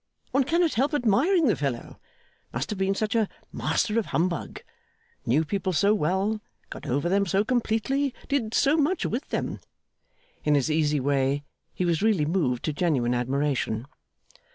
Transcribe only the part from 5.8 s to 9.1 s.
well got over them so completely did so much